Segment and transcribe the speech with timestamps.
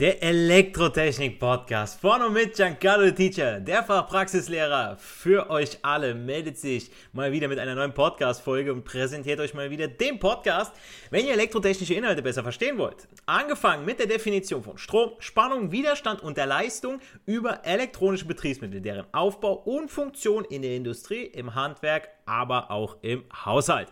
[0.00, 7.30] Der Elektrotechnik-Podcast von und mit Giancarlo Teacher, der Fachpraxislehrer für euch alle, meldet sich mal
[7.30, 10.74] wieder mit einer neuen Podcast-Folge und präsentiert euch mal wieder den Podcast,
[11.10, 13.06] wenn ihr elektrotechnische Inhalte besser verstehen wollt.
[13.26, 19.06] Angefangen mit der Definition von Strom, Spannung, Widerstand und der Leistung über elektronische Betriebsmittel, deren
[19.14, 23.88] Aufbau und Funktion in der Industrie, im Handwerk, aber auch im Haushalt.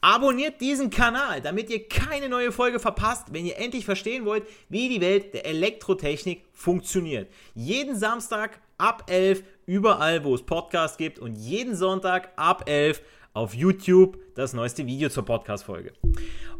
[0.00, 4.88] Abonniert diesen Kanal, damit ihr keine neue Folge verpasst, wenn ihr endlich verstehen wollt, wie
[4.88, 7.30] die Welt der Elektrotechnik funktioniert.
[7.54, 13.02] Jeden Samstag ab 11 überall, wo es Podcasts gibt und jeden Sonntag ab 11
[13.34, 15.92] auf YouTube das neueste Video zur Podcast-Folge.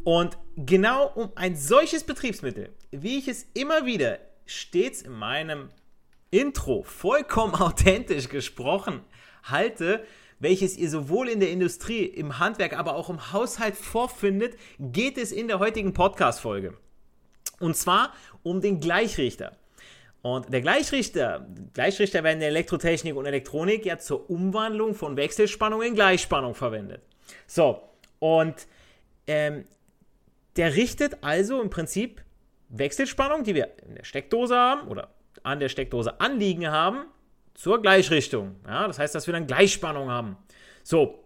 [0.05, 5.71] Und genau um ein solches Betriebsmittel, wie ich es immer wieder stets in meinem
[6.31, 9.01] Intro vollkommen authentisch gesprochen
[9.43, 10.05] halte,
[10.39, 15.33] welches ihr sowohl in der Industrie, im Handwerk, aber auch im Haushalt vorfindet, geht es
[15.33, 16.75] in der heutigen Podcast-Folge.
[17.61, 18.13] Und zwar
[18.43, 19.57] um den Gleichrichter.
[20.23, 25.95] Und der Gleichrichter, Gleichrichter werden in Elektrotechnik und Elektronik ja zur Umwandlung von Wechselspannung in
[25.95, 27.01] Gleichspannung verwendet.
[27.47, 27.81] So,
[28.19, 28.67] und
[29.27, 29.65] ähm,
[30.57, 32.23] der richtet also im Prinzip
[32.69, 35.11] Wechselspannung, die wir in der Steckdose haben oder
[35.43, 37.05] an der Steckdose anliegen haben,
[37.57, 38.57] zur Gleichrichtung.
[38.67, 40.37] Ja, das heißt, dass wir dann Gleichspannung haben.
[40.85, 41.25] So,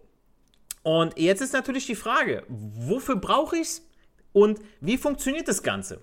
[0.81, 3.87] und jetzt ist natürlich die Frage, wofür brauche ich es
[4.33, 6.01] und wie funktioniert das Ganze?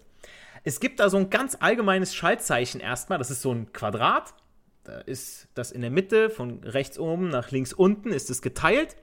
[0.65, 4.35] Es gibt da so ein ganz allgemeines Schaltzeichen erstmal, das ist so ein Quadrat.
[4.85, 8.97] Da ist das in der Mitte von rechts oben nach links unten ist es geteilt.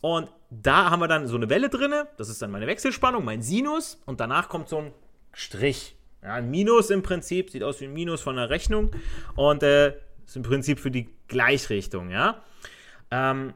[0.00, 3.42] Und da haben wir dann so eine Welle drin, das ist dann meine Wechselspannung, mein
[3.42, 4.92] Sinus und danach kommt so ein
[5.32, 5.96] Strich.
[6.22, 8.90] Ja, ein Minus im Prinzip, sieht aus wie ein Minus von einer Rechnung.
[9.34, 9.94] Und äh,
[10.26, 12.42] ist im Prinzip für die Gleichrichtung, ja.
[13.10, 13.54] Ähm,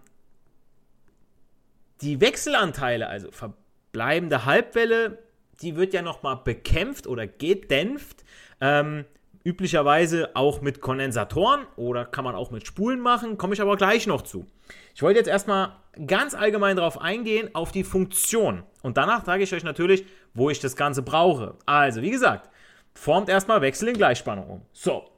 [2.01, 5.19] die Wechselanteile, also verbleibende Halbwelle,
[5.61, 8.25] die wird ja nochmal bekämpft oder gedämpft.
[8.61, 9.05] Ähm,
[9.45, 14.07] üblicherweise auch mit Kondensatoren oder kann man auch mit Spulen machen, komme ich aber gleich
[14.07, 14.47] noch zu.
[14.95, 15.77] Ich wollte jetzt erstmal
[16.07, 18.63] ganz allgemein darauf eingehen, auf die Funktion.
[18.83, 21.55] Und danach sage ich euch natürlich, wo ich das Ganze brauche.
[21.67, 22.51] Also, wie gesagt,
[22.95, 24.63] formt erstmal Wechsel in Gleichspannung um.
[24.73, 25.09] So.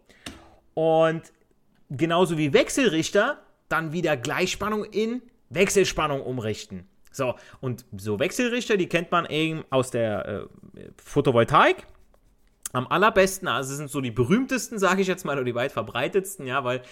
[0.74, 1.22] Und
[1.90, 6.86] genauso wie Wechselrichter dann wieder Gleichspannung in Wechselspannung umrichten.
[7.12, 11.86] So, und so Wechselrichter, die kennt man eben aus der äh, Photovoltaik.
[12.72, 16.46] Am allerbesten, also sind so die berühmtesten, sage ich jetzt mal, oder die weit verbreitetsten,
[16.46, 16.82] ja, weil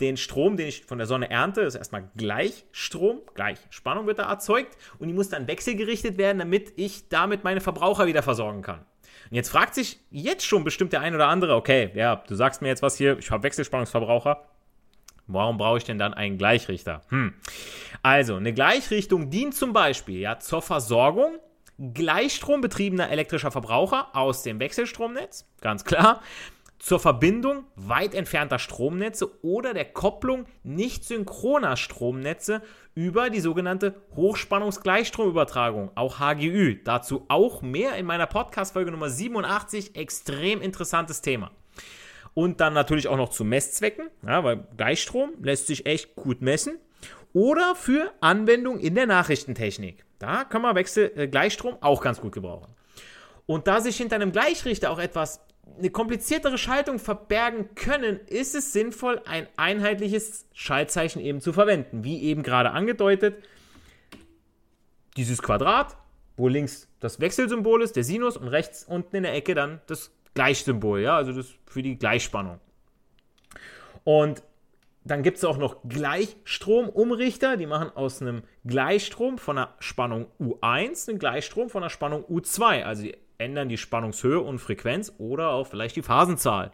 [0.00, 4.76] den Strom, den ich von der Sonne ernte, ist erstmal Gleichstrom, Gleichspannung wird da erzeugt
[4.98, 8.84] und die muss dann wechselgerichtet werden, damit ich damit meine Verbraucher wieder versorgen kann.
[9.30, 12.62] Und jetzt fragt sich jetzt schon bestimmt der ein oder andere, okay, ja, du sagst
[12.62, 14.44] mir jetzt was hier, ich habe Wechselspannungsverbraucher.
[15.26, 17.02] Warum brauche ich denn dann einen Gleichrichter?
[17.10, 17.34] Hm.
[18.02, 21.38] Also, eine Gleichrichtung dient zum Beispiel ja, zur Versorgung
[21.78, 26.22] gleichstrombetriebener elektrischer Verbraucher aus dem Wechselstromnetz, ganz klar,
[26.78, 32.62] zur Verbindung weit entfernter Stromnetze oder der Kopplung nicht synchroner Stromnetze
[32.94, 36.76] über die sogenannte Hochspannungsgleichstromübertragung, auch HGÜ.
[36.84, 39.96] Dazu auch mehr in meiner Podcast-Folge Nummer 87.
[39.96, 41.50] Extrem interessantes Thema.
[42.34, 46.78] Und dann natürlich auch noch zu Messzwecken, ja, weil Gleichstrom lässt sich echt gut messen.
[47.32, 50.04] Oder für Anwendung in der Nachrichtentechnik.
[50.18, 52.74] Da kann man Wechsel, äh, Gleichstrom auch ganz gut gebrauchen.
[53.46, 55.40] Und da sich hinter einem Gleichrichter auch etwas
[55.76, 62.04] eine kompliziertere Schaltung verbergen können, ist es sinnvoll, ein einheitliches Schaltzeichen eben zu verwenden.
[62.04, 63.42] Wie eben gerade angedeutet,
[65.16, 65.96] dieses Quadrat,
[66.36, 70.12] wo links das Wechselsymbol ist, der Sinus, und rechts unten in der Ecke dann das
[70.34, 72.60] Gleichsymbol, ja, also das für die Gleichspannung.
[74.04, 74.42] Und
[75.04, 81.08] dann gibt es auch noch Gleichstromumrichter, die machen aus einem Gleichstrom von einer Spannung U1
[81.08, 82.82] einen Gleichstrom von einer Spannung U2.
[82.84, 86.72] Also die ändern die Spannungshöhe und Frequenz oder auch vielleicht die Phasenzahl.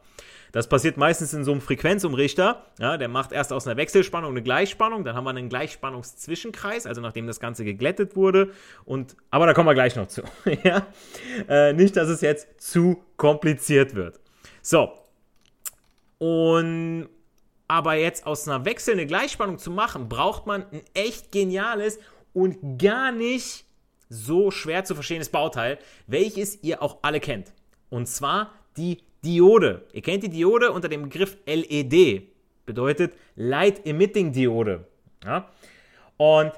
[0.53, 2.65] Das passiert meistens in so einem Frequenzumrichter.
[2.79, 7.01] Ja, der macht erst aus einer Wechselspannung eine Gleichspannung, dann haben wir einen Gleichspannungszwischenkreis, also
[7.01, 8.53] nachdem das Ganze geglättet wurde.
[8.85, 10.23] Und, aber da kommen wir gleich noch zu.
[10.63, 10.87] ja?
[11.49, 14.21] Äh, nicht, dass es jetzt zu kompliziert wird.
[14.63, 14.93] So.
[16.19, 17.09] Und
[17.67, 21.99] aber jetzt aus einer wechselnden Gleichspannung zu machen, braucht man ein echt geniales
[22.33, 23.65] und gar nicht
[24.15, 27.53] so schwer zu verstehendes Bauteil, welches ihr auch alle kennt.
[27.91, 29.87] Und zwar die Diode.
[29.93, 32.29] Ihr kennt die Diode unter dem Begriff LED.
[32.67, 34.87] Bedeutet Light Emitting Diode.
[35.25, 35.51] Ja?
[36.17, 36.53] Und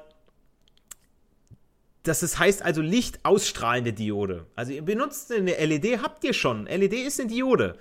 [2.03, 4.47] das ist, heißt also Licht ausstrahlende Diode.
[4.55, 6.67] Also ihr benutzt eine LED, habt ihr schon.
[6.67, 7.77] LED ist eine Diode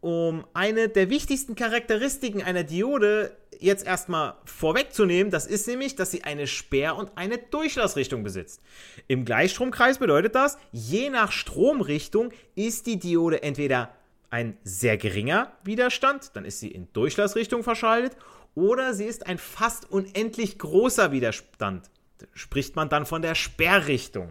[0.00, 6.24] um eine der wichtigsten Charakteristiken einer Diode jetzt erstmal vorwegzunehmen, das ist nämlich, dass sie
[6.24, 8.62] eine Sperr- und eine Durchlassrichtung besitzt.
[9.08, 13.94] Im Gleichstromkreis bedeutet das, je nach Stromrichtung ist die Diode entweder
[14.30, 18.16] ein sehr geringer Widerstand, dann ist sie in Durchlassrichtung verschaltet,
[18.54, 21.90] oder sie ist ein fast unendlich großer Widerstand.
[22.32, 24.30] Spricht man dann von der Sperrrichtung.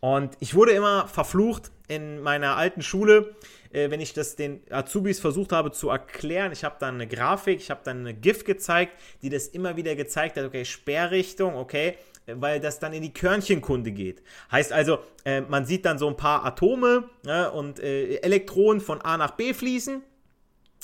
[0.00, 3.34] Und ich wurde immer verflucht in meiner alten Schule,
[3.76, 6.50] äh, wenn ich das den Azubis versucht habe zu erklären.
[6.50, 8.92] Ich habe dann eine Grafik, ich habe dann eine GIF gezeigt,
[9.22, 11.96] die das immer wieder gezeigt hat, okay, Sperrrichtung, okay,
[12.26, 14.22] weil das dann in die Körnchenkunde geht.
[14.50, 19.00] Heißt also, äh, man sieht dann so ein paar Atome ja, und äh, Elektronen von
[19.02, 20.02] A nach B fließen,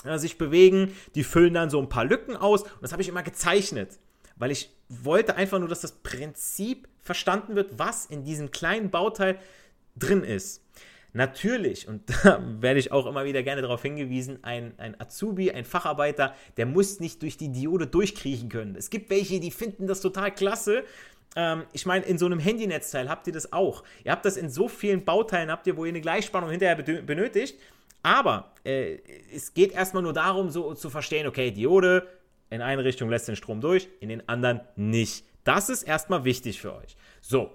[0.04, 3.08] ja, sich bewegen, die füllen dann so ein paar Lücken aus und das habe ich
[3.08, 3.98] immer gezeichnet,
[4.36, 9.38] weil ich wollte einfach nur, dass das Prinzip verstanden wird, was in diesem kleinen Bauteil
[9.96, 10.62] drin ist.
[11.12, 15.64] Natürlich, und da werde ich auch immer wieder gerne darauf hingewiesen, ein, ein Azubi, ein
[15.64, 18.76] Facharbeiter, der muss nicht durch die Diode durchkriechen können.
[18.76, 20.84] Es gibt welche, die finden das total klasse.
[21.36, 23.84] Ähm, ich meine, in so einem Handynetzteil habt ihr das auch.
[24.04, 27.58] Ihr habt das in so vielen Bauteilen, habt ihr, wo ihr eine Gleichspannung hinterher benötigt.
[28.02, 28.98] Aber äh,
[29.32, 32.08] es geht erstmal nur darum, so zu verstehen, okay, Diode
[32.50, 35.24] in eine Richtung lässt den Strom durch, in den anderen nicht.
[35.44, 36.96] Das ist erstmal wichtig für euch.
[37.20, 37.50] So,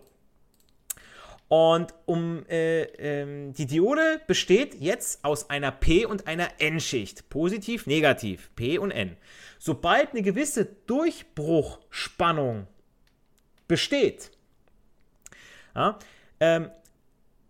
[1.50, 7.30] und um äh, ähm, die Diode besteht jetzt aus einer P- und einer N-Schicht.
[7.30, 8.52] Positiv, negativ.
[8.56, 9.16] P und N.
[9.58, 12.68] Sobald eine gewisse Durchbruchspannung
[13.68, 14.32] besteht,
[15.74, 15.98] ja,
[16.40, 16.70] ähm,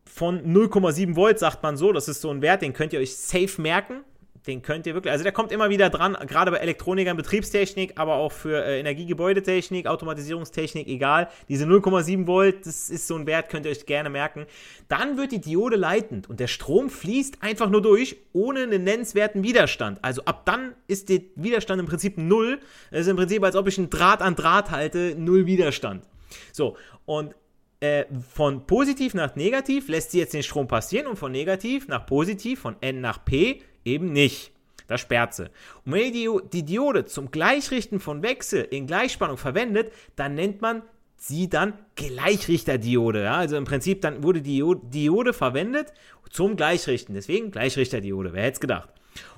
[0.06, 3.16] von 0,7 Volt sagt man so, das ist so ein Wert, den könnt ihr euch
[3.16, 4.04] safe merken
[4.48, 8.16] den könnt ihr wirklich, also der kommt immer wieder dran, gerade bei Elektronikern, Betriebstechnik, aber
[8.16, 11.30] auch für äh, Energiegebäudetechnik, Automatisierungstechnik, egal.
[11.50, 14.46] Diese 0,7 Volt, das ist so ein Wert, könnt ihr euch gerne merken.
[14.88, 19.44] Dann wird die Diode leitend und der Strom fließt einfach nur durch, ohne einen nennenswerten
[19.44, 20.00] Widerstand.
[20.02, 22.60] Also ab dann ist der Widerstand im Prinzip null.
[22.92, 26.04] Das ist im Prinzip, als ob ich einen Draht an Draht halte, null Widerstand.
[26.52, 27.36] So, und
[27.80, 32.06] äh, von positiv nach negativ lässt sie jetzt den Strom passieren und von negativ nach
[32.06, 34.52] positiv, von N nach P eben nicht.
[34.88, 35.50] Das sperrt sie.
[35.86, 40.82] Und wenn ihr die, Diode zum Gleichrichten von Wechsel in Gleichspannung verwendet, dann nennt man
[41.18, 43.24] sie dann Gleichrichterdiode.
[43.24, 43.36] Ja?
[43.36, 45.94] Also im Prinzip dann wurde die Diode verwendet
[46.30, 47.16] zum Gleichrichten.
[47.16, 48.34] Deswegen Gleichrichterdiode.
[48.34, 48.90] Wer hätte es gedacht?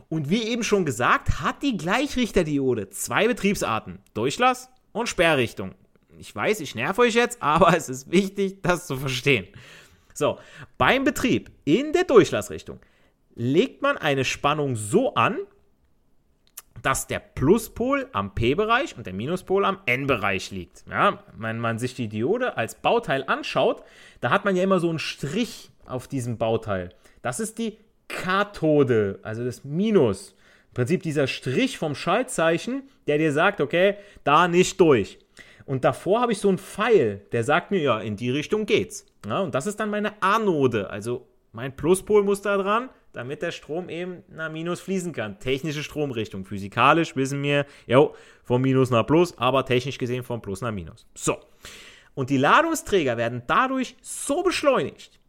[0.08, 4.00] Und wie eben schon gesagt, hat die Gleichrichterdiode zwei Betriebsarten.
[4.14, 5.74] Durchlass und Sperrrichtung.
[6.18, 9.48] Ich weiß, ich nerv euch jetzt, aber es ist wichtig, das zu verstehen.
[10.14, 10.38] So,
[10.78, 12.80] beim Betrieb in der Durchlassrichtung
[13.40, 15.38] legt man eine Spannung so an,
[16.82, 20.84] dass der Pluspol am P-Bereich und der Minuspol am N-Bereich liegt.
[20.90, 23.84] Ja, wenn man sich die Diode als Bauteil anschaut,
[24.20, 26.90] da hat man ja immer so einen Strich auf diesem Bauteil.
[27.22, 27.78] Das ist die
[28.10, 30.36] Kathode, also das Minus.
[30.70, 35.18] Im Prinzip dieser Strich vom Schaltzeichen, der dir sagt, okay, da nicht durch.
[35.66, 39.06] Und davor habe ich so einen Pfeil, der sagt mir, ja, in die Richtung geht's.
[39.26, 43.52] Ja, und das ist dann meine Anode, also mein Pluspol muss da dran, damit der
[43.52, 45.40] Strom eben nach Minus fließen kann.
[45.40, 46.46] Technische Stromrichtung.
[46.46, 51.06] Physikalisch wissen wir, jo, vom Minus nach Plus, aber technisch gesehen vom Plus nach Minus.
[51.16, 51.38] So.
[52.14, 55.20] Und die Ladungsträger werden dadurch so beschleunigt,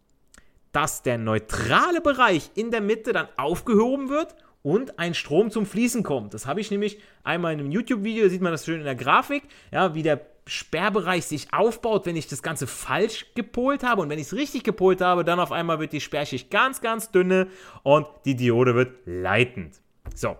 [0.72, 6.02] dass der neutrale Bereich in der Mitte dann aufgehoben wird und ein Strom zum Fließen
[6.02, 6.34] kommt.
[6.34, 9.44] Das habe ich nämlich einmal in einem YouTube-Video, sieht man das schön in der Grafik,
[9.72, 14.02] ja, wie der Sperrbereich sich aufbaut, wenn ich das Ganze falsch gepolt habe.
[14.02, 17.11] Und wenn ich es richtig gepolt habe, dann auf einmal wird die Sperrschicht ganz, ganz
[17.11, 17.49] dünne
[17.82, 19.80] und die Diode wird leitend.
[20.14, 20.37] So.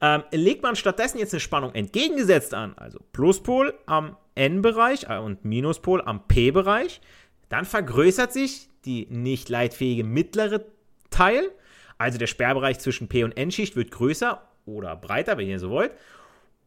[0.00, 5.44] Ähm, legt man stattdessen jetzt eine Spannung entgegengesetzt an, also Pluspol am N-Bereich äh, und
[5.44, 7.00] Minuspol am P-Bereich,
[7.48, 10.64] dann vergrößert sich die nicht leitfähige mittlere
[11.10, 11.50] Teil,
[11.98, 15.90] also der Sperrbereich zwischen P und N-Schicht wird größer oder breiter, wenn ihr so wollt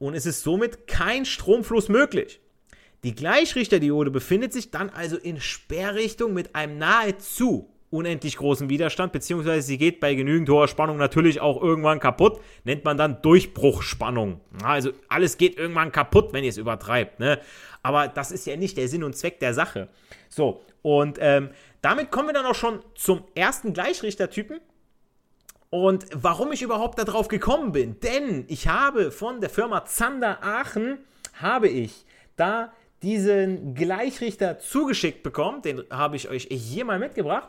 [0.01, 2.41] und es ist somit kein Stromfluss möglich.
[3.03, 9.61] Die Gleichrichterdiode befindet sich dann also in Sperrrichtung mit einem nahezu unendlich großen Widerstand, beziehungsweise
[9.67, 14.39] sie geht bei genügend hoher Spannung natürlich auch irgendwann kaputt, nennt man dann Durchbruchspannung.
[14.63, 17.19] Also alles geht irgendwann kaputt, wenn ihr es übertreibt.
[17.19, 17.39] Ne?
[17.83, 19.89] Aber das ist ja nicht der Sinn und Zweck der Sache.
[20.29, 21.49] So, und ähm,
[21.81, 24.61] damit kommen wir dann auch schon zum ersten Gleichrichtertypen.
[25.71, 30.99] Und warum ich überhaupt darauf gekommen bin, denn ich habe von der Firma Zander Aachen,
[31.39, 37.47] habe ich da diesen Gleichrichter zugeschickt bekommen, den habe ich euch hier mal mitgebracht.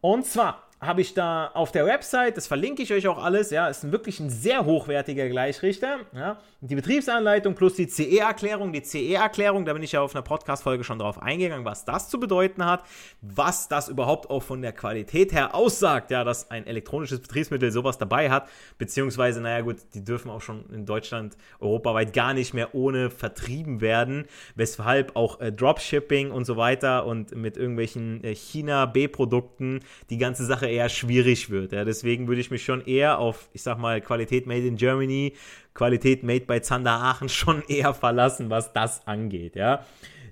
[0.00, 3.68] Und zwar habe ich da auf der Website, das verlinke ich euch auch alles, ja,
[3.68, 9.72] ist wirklich ein sehr hochwertiger Gleichrichter, ja, die Betriebsanleitung plus die CE-Erklärung, die CE-Erklärung, da
[9.74, 12.84] bin ich ja auf einer Podcast-Folge schon drauf eingegangen, was das zu bedeuten hat,
[13.20, 17.98] was das überhaupt auch von der Qualität her aussagt, ja, dass ein elektronisches Betriebsmittel sowas
[17.98, 18.48] dabei hat,
[18.78, 23.80] beziehungsweise, naja gut, die dürfen auch schon in Deutschland, europaweit gar nicht mehr ohne vertrieben
[23.80, 30.44] werden, weshalb auch äh, Dropshipping und so weiter und mit irgendwelchen äh, China-B-Produkten die ganze
[30.44, 31.72] Sache eher schwierig wird.
[31.72, 31.84] Ja.
[31.84, 35.34] Deswegen würde ich mich schon eher auf, ich sag mal, Qualität made in Germany,
[35.74, 39.56] Qualität made by Zander Aachen schon eher verlassen, was das angeht.
[39.56, 39.84] Ja.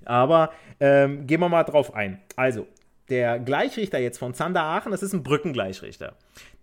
[0.05, 2.21] Aber ähm, gehen wir mal drauf ein.
[2.35, 2.67] Also,
[3.09, 6.15] der Gleichrichter jetzt von Zander Aachen, das ist ein Brückengleichrichter.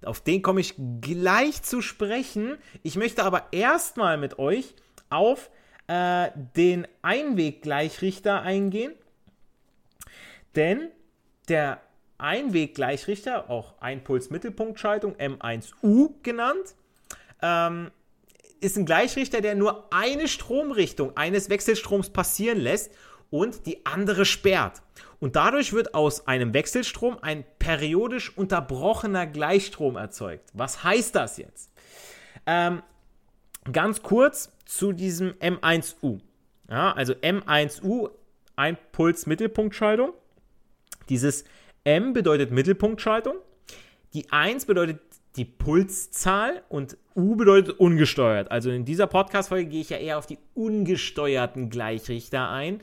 [0.05, 2.57] Auf den komme ich gleich zu sprechen.
[2.83, 4.75] Ich möchte aber erstmal mit euch
[5.11, 5.51] auf
[5.87, 8.95] äh, den Einweggleichrichter eingehen.
[10.57, 10.89] Denn
[11.49, 11.81] der
[12.21, 16.75] Einweggleichrichter, auch Einpuls-Mittelpunktschaltung, M1U genannt,
[17.43, 17.91] ähm,
[18.61, 22.91] ist ein Gleichrichter, der nur eine Stromrichtung eines Wechselstroms passieren lässt
[23.31, 24.83] und die andere sperrt.
[25.19, 30.51] Und dadurch wird aus einem Wechselstrom ein periodisch unterbrochener Gleichstrom erzeugt.
[30.55, 31.71] Was heißt das jetzt?
[32.47, 32.83] Ähm,
[33.71, 36.21] ganz kurz zu diesem M1U.
[36.69, 38.11] Ja, also M1U,
[38.57, 40.13] Einpuls-Mittelpunktschaltung.
[41.09, 41.45] Dieses
[41.85, 43.37] M bedeutet Mittelpunktschaltung.
[44.13, 45.01] Die 1 bedeutet
[45.37, 48.51] die Pulszahl und U bedeutet ungesteuert.
[48.51, 52.81] Also in dieser Podcast-Folge gehe ich ja eher auf die ungesteuerten Gleichrichter ein.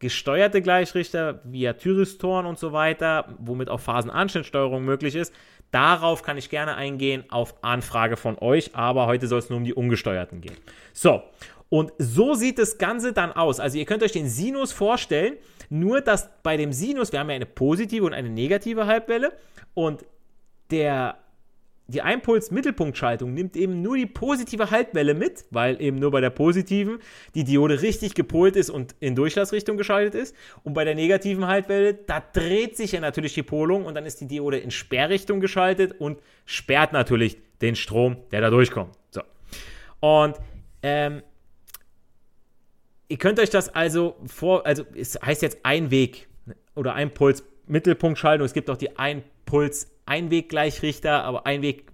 [0.00, 5.32] Gesteuerte Gleichrichter via Thyristoren und so weiter, womit auch Phasenanschnittsteuerung möglich ist.
[5.70, 9.64] Darauf kann ich gerne eingehen auf Anfrage von euch, aber heute soll es nur um
[9.64, 10.56] die ungesteuerten gehen.
[10.92, 11.22] So,
[11.68, 13.58] und so sieht das Ganze dann aus.
[13.60, 15.36] Also ihr könnt euch den Sinus vorstellen,
[15.74, 19.32] nur dass bei dem Sinus, wir haben ja eine positive und eine negative Halbwelle
[19.74, 20.04] und
[20.70, 21.18] der
[21.86, 26.98] die Einpuls-Mittelpunktschaltung nimmt eben nur die positive Halbwelle mit, weil eben nur bei der positiven
[27.34, 30.34] die Diode richtig gepolt ist und in Durchlassrichtung geschaltet ist.
[30.62, 34.22] Und bei der negativen Halbwelle, da dreht sich ja natürlich die Polung und dann ist
[34.22, 38.94] die Diode in Sperrrichtung geschaltet und sperrt natürlich den Strom, der da durchkommt.
[39.10, 39.20] So.
[40.00, 40.36] Und
[40.82, 41.22] ähm,
[43.14, 46.26] ihr könnt euch das also vor, also es heißt jetzt Einweg
[46.74, 48.44] oder Einpuls-Mittelpunktschaltung.
[48.44, 51.84] Es gibt auch die Einpuls- Einweggleichrichter, aber Einweg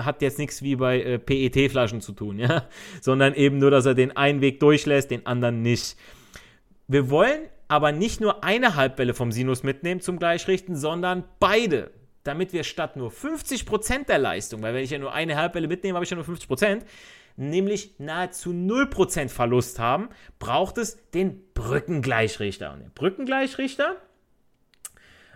[0.00, 2.66] hat jetzt nichts wie bei äh, PET-Flaschen zu tun, ja,
[3.02, 5.98] sondern eben nur, dass er den einen Weg durchlässt, den anderen nicht.
[6.88, 11.90] Wir wollen aber nicht nur eine Halbwelle vom Sinus mitnehmen zum Gleichrichten, sondern beide,
[12.22, 15.96] damit wir statt nur 50% der Leistung, weil wenn ich ja nur eine Halbwelle mitnehme,
[15.96, 16.80] habe ich ja nur 50%,
[17.36, 22.72] nämlich nahezu 0% Verlust haben, braucht es den Brückengleichrichter.
[22.72, 23.96] Und den Brückengleichrichter,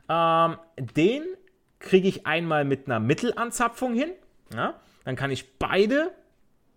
[0.09, 1.23] ähm, den
[1.79, 4.11] kriege ich einmal mit einer Mittelanzapfung hin.
[4.55, 4.81] Ja?
[5.05, 6.13] Dann kann ich beide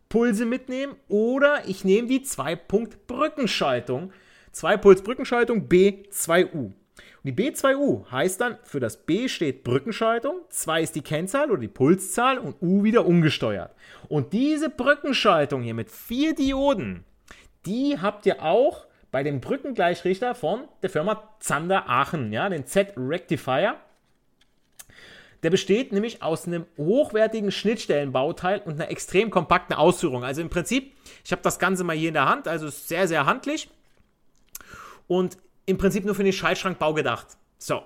[0.10, 4.12] Pulse mitnehmen oder ich nehme die 2-Punkt-Brückenschaltung.
[4.54, 6.74] 2-Puls-Brückenschaltung B2U.
[7.24, 11.62] Und die B2U heißt dann, für das B steht Brückenschaltung, 2 ist die Kennzahl oder
[11.62, 13.76] die Pulszahl und U wieder ungesteuert.
[14.10, 17.04] Und diese Brückenschaltung hier mit vier Dioden,
[17.68, 23.76] die habt ihr auch bei dem Brückengleichrichter von der Firma Zander Aachen, ja, den Z-Rectifier.
[25.44, 30.24] Der besteht nämlich aus einem hochwertigen Schnittstellenbauteil und einer extrem kompakten Ausführung.
[30.24, 33.08] Also im Prinzip, ich habe das Ganze mal hier in der Hand, also ist sehr,
[33.08, 33.70] sehr handlich
[35.08, 37.28] und im Prinzip nur für den Schaltschrankbau gedacht.
[37.58, 37.82] So.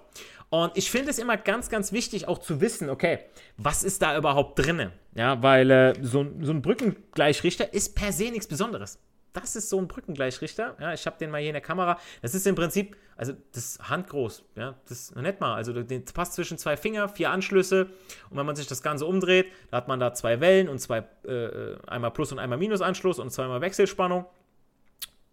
[0.50, 3.20] Und ich finde es immer ganz, ganz wichtig auch zu wissen, okay,
[3.58, 4.92] was ist da überhaupt drin?
[5.16, 9.00] Ja, weil äh, so, so ein Brückengleichrichter ist per se nichts Besonderes
[9.36, 10.76] das ist so ein Brückengleichrichter.
[10.80, 12.00] Ja, ich habe den mal hier in der Kamera.
[12.22, 14.44] Das ist im Prinzip, also das ist handgroß.
[14.56, 15.56] Ja, das ist nett mal.
[15.56, 17.90] Also das passt zwischen zwei Finger, vier Anschlüsse.
[18.30, 21.04] Und wenn man sich das Ganze umdreht, da hat man da zwei Wellen und zwei,
[21.26, 24.26] äh, einmal Plus- und einmal Minusanschluss und zweimal Wechselspannung.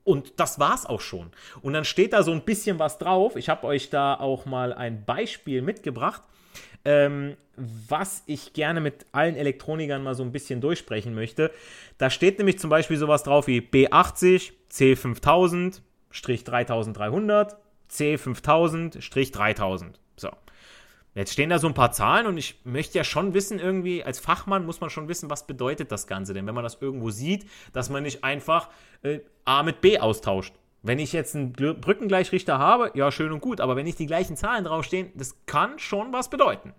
[0.04, 1.30] Und das war's auch schon.
[1.60, 3.36] Und dann steht da so ein bisschen was drauf.
[3.36, 6.22] Ich habe euch da auch mal ein Beispiel mitgebracht
[6.84, 11.50] ähm, was ich gerne mit allen Elektronikern mal so ein bisschen durchsprechen möchte.
[11.98, 15.80] Da steht nämlich zum Beispiel sowas drauf wie B80, C5000,
[16.10, 17.56] 3300,
[17.90, 20.00] C5000, 3000.
[20.16, 20.30] So.
[21.14, 24.18] Jetzt stehen da so ein paar Zahlen und ich möchte ja schon wissen, irgendwie, als
[24.18, 27.46] Fachmann muss man schon wissen, was bedeutet das Ganze denn, wenn man das irgendwo sieht,
[27.72, 28.70] dass man nicht einfach
[29.02, 30.54] äh, A mit B austauscht.
[30.82, 34.36] Wenn ich jetzt einen Brückengleichrichter habe, ja, schön und gut, aber wenn nicht die gleichen
[34.36, 36.72] Zahlen draufstehen, das kann schon was bedeuten.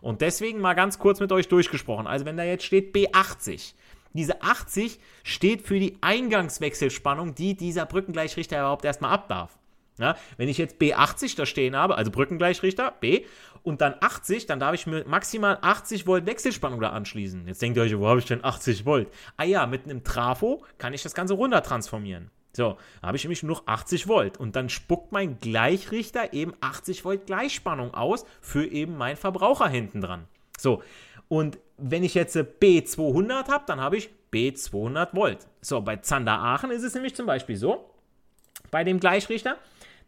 [0.00, 2.06] Und deswegen mal ganz kurz mit euch durchgesprochen.
[2.06, 3.74] Also, wenn da jetzt steht B80,
[4.12, 9.59] diese 80 steht für die Eingangswechselspannung, die dieser Brückengleichrichter überhaupt erstmal abdarf.
[10.00, 13.24] Ja, wenn ich jetzt B80 da stehen habe, also Brückengleichrichter, B,
[13.62, 17.46] und dann 80, dann darf ich mir maximal 80 Volt Wechselspannung da anschließen.
[17.46, 19.08] Jetzt denkt ihr euch, wo habe ich denn 80 Volt?
[19.36, 22.30] Ah ja, mit einem Trafo kann ich das Ganze runter transformieren.
[22.52, 24.38] So, habe ich nämlich nur noch 80 Volt.
[24.38, 30.00] Und dann spuckt mein Gleichrichter eben 80 Volt Gleichspannung aus für eben meinen Verbraucher hinten
[30.00, 30.26] dran.
[30.58, 30.82] So,
[31.28, 35.46] und wenn ich jetzt B200 habe, dann habe ich B200 Volt.
[35.60, 37.90] So, bei Zander Aachen ist es nämlich zum Beispiel so,
[38.70, 39.56] bei dem Gleichrichter,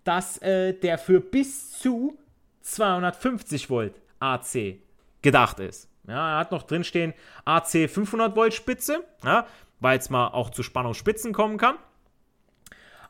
[0.05, 2.19] dass äh, der für bis zu
[2.63, 4.77] 250 Volt AC
[5.23, 5.89] gedacht ist.
[6.07, 9.47] Ja, er hat noch drinstehen AC 500 Volt Spitze, ja,
[9.81, 11.77] weil es mal auch zu Spannungsspitzen kommen kann.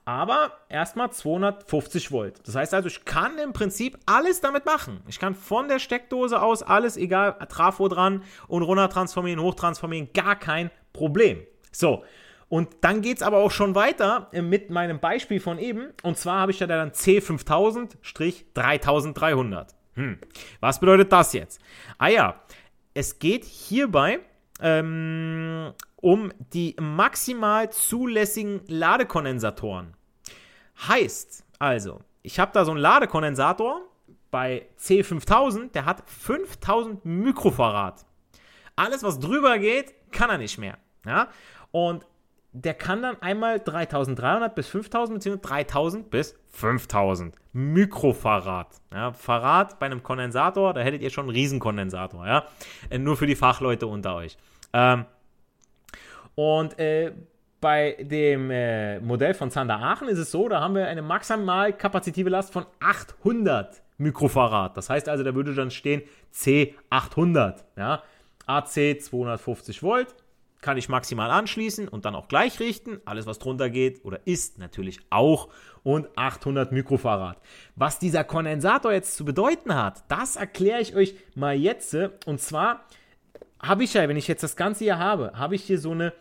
[0.04, 2.40] Aber erstmal 250 Volt.
[2.46, 5.00] Das heißt also, ich kann im Prinzip alles damit machen.
[5.06, 10.08] Ich kann von der Steckdose aus alles, egal, Trafo dran und runter transformieren, hoch transformieren,
[10.12, 11.46] gar kein Problem.
[11.70, 12.04] So,
[12.52, 15.86] und dann geht es aber auch schon weiter äh, mit meinem Beispiel von eben.
[16.02, 19.68] Und zwar habe ich ja dann C5000-3300.
[19.94, 20.18] Hm.
[20.60, 21.62] Was bedeutet das jetzt?
[21.96, 22.42] Ah ja,
[22.92, 24.18] es geht hierbei
[24.60, 29.94] ähm, um die maximal zulässigen Ladekondensatoren.
[30.88, 33.80] Heißt also, ich habe da so einen Ladekondensator
[34.30, 38.04] bei C5000, der hat 5000 Mikrofarad.
[38.76, 40.76] Alles, was drüber geht, kann er nicht mehr.
[41.06, 41.28] Ja?
[41.70, 42.04] Und
[42.52, 45.38] der kann dann einmal 3300 bis 5000 bzw.
[45.40, 48.68] 3000 bis 5000 Mikrofarad.
[48.92, 52.26] Ja, Farad bei einem Kondensator, da hättet ihr schon einen Riesenkondensator.
[52.26, 52.44] Ja?
[52.90, 54.36] Äh, nur für die Fachleute unter euch.
[54.74, 55.06] Ähm,
[56.34, 57.12] und äh,
[57.60, 61.72] bei dem äh, Modell von Zander Aachen ist es so, da haben wir eine maximal
[61.72, 64.76] kapazitive Last von 800 Mikrofarad.
[64.76, 66.02] Das heißt also, da würde dann stehen
[66.34, 67.64] C800.
[67.76, 68.02] Ja?
[68.46, 70.14] AC 250 Volt,
[70.62, 73.00] kann ich maximal anschließen und dann auch gleich richten.
[73.04, 75.48] Alles, was drunter geht oder ist, natürlich auch.
[75.82, 77.38] Und 800 Mikrofarad.
[77.74, 81.94] Was dieser Kondensator jetzt zu bedeuten hat, das erkläre ich euch mal jetzt.
[82.24, 82.84] Und zwar
[83.60, 86.12] habe ich ja, wenn ich jetzt das Ganze hier habe, habe ich hier so eine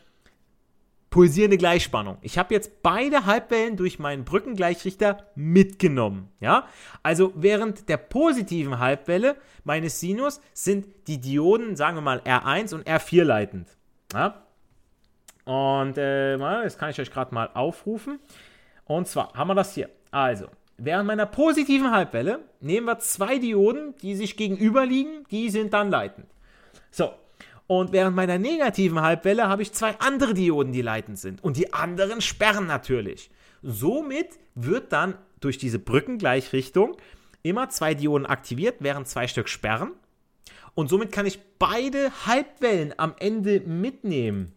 [1.11, 2.17] pulsierende Gleichspannung.
[2.21, 6.29] Ich habe jetzt beide Halbwellen durch meinen Brückengleichrichter mitgenommen.
[6.39, 6.67] Ja?
[7.03, 12.87] Also während der positiven Halbwelle meines Sinus sind die Dioden, sagen wir mal R1 und
[12.87, 13.67] R4 leitend.
[14.13, 14.41] Ja?
[15.45, 18.19] Und äh, das kann ich euch gerade mal aufrufen.
[18.85, 19.89] Und zwar haben wir das hier.
[20.11, 20.47] Also,
[20.77, 26.27] während meiner positiven Halbwelle nehmen wir zwei Dioden, die sich gegenüberliegen, die sind dann leitend.
[26.91, 27.13] So,
[27.67, 31.41] und während meiner negativen Halbwelle habe ich zwei andere Dioden, die leitend sind.
[31.41, 33.31] Und die anderen sperren natürlich.
[33.61, 36.97] Somit wird dann durch diese Brückengleichrichtung
[37.43, 39.93] immer zwei Dioden aktiviert, während zwei Stück sperren.
[40.73, 44.53] Und somit kann ich beide Halbwellen am Ende mitnehmen.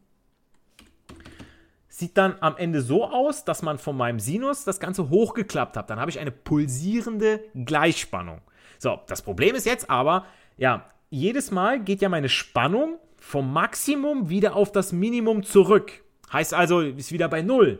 [1.88, 5.90] Sieht dann am Ende so aus, dass man von meinem Sinus das Ganze hochgeklappt hat.
[5.90, 8.40] Dann habe ich eine pulsierende Gleichspannung.
[8.78, 14.28] So, das Problem ist jetzt aber, ja, jedes Mal geht ja meine Spannung vom Maximum
[14.28, 16.02] wieder auf das Minimum zurück.
[16.32, 17.78] Heißt also, ist wieder bei Null.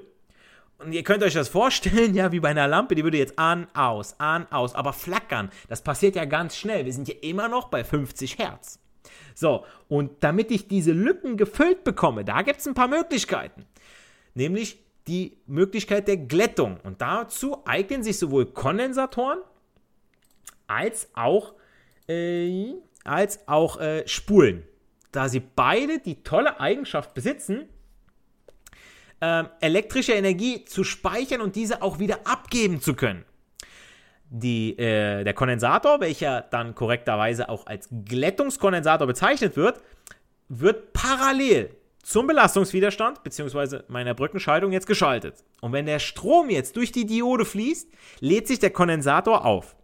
[0.85, 3.67] Und ihr könnt euch das vorstellen, ja, wie bei einer Lampe, die würde jetzt an,
[3.75, 5.51] aus, an, aus, aber flackern.
[5.69, 6.85] Das passiert ja ganz schnell.
[6.85, 8.79] Wir sind ja immer noch bei 50 Hertz.
[9.35, 13.65] So, und damit ich diese Lücken gefüllt bekomme, da gibt es ein paar Möglichkeiten.
[14.35, 16.79] Nämlich die Möglichkeit der Glättung.
[16.83, 19.41] Und dazu eignen sich sowohl Kondensatoren
[20.67, 21.55] als auch,
[22.09, 24.65] äh, als auch äh, Spulen.
[25.13, 27.69] Da sie beide die tolle Eigenschaft besitzen,
[29.21, 33.25] äh, elektrische Energie zu speichern und diese auch wieder abgeben zu können.
[34.31, 39.81] Die, äh, der Kondensator, welcher dann korrekterweise auch als Glättungskondensator bezeichnet wird,
[40.49, 41.71] wird parallel
[42.03, 43.81] zum Belastungswiderstand bzw.
[43.89, 45.43] meiner Brückenschaltung jetzt geschaltet.
[45.61, 49.75] Und wenn der Strom jetzt durch die Diode fließt, lädt sich der Kondensator auf.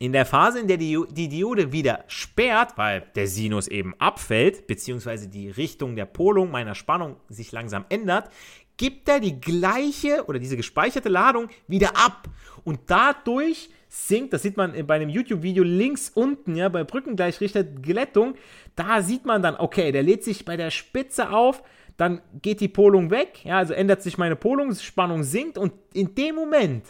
[0.00, 5.28] In der Phase, in der die, Diode wieder sperrt, weil der Sinus eben abfällt, beziehungsweise
[5.28, 8.30] die Richtung der Polung meiner Spannung sich langsam ändert,
[8.76, 12.28] gibt er die gleiche oder diese gespeicherte Ladung wieder ab.
[12.62, 18.34] Und dadurch sinkt, das sieht man bei einem YouTube-Video links unten, ja, bei Brückengleichrichter Glättung,
[18.76, 21.62] da sieht man dann, okay, der lädt sich bei der Spitze auf,
[21.96, 26.14] dann geht die Polung weg, ja, also ändert sich meine Polung, Spannung sinkt und in
[26.14, 26.84] dem Moment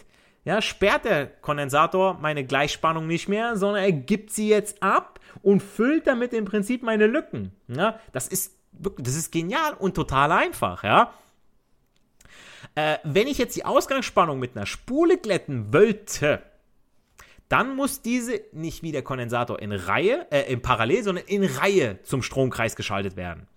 [0.45, 5.61] ja, sperrt der Kondensator meine Gleichspannung nicht mehr, sondern er gibt sie jetzt ab und
[5.61, 7.51] füllt damit im Prinzip meine Lücken.
[7.67, 11.13] Ja, das ist das ist genial und total einfach, ja.
[12.75, 16.41] Äh, wenn ich jetzt die Ausgangsspannung mit einer Spule glätten wollte,
[17.49, 22.01] dann muss diese nicht wie der Kondensator in Reihe, äh, in Parallel, sondern in Reihe
[22.03, 23.47] zum Stromkreis geschaltet werden.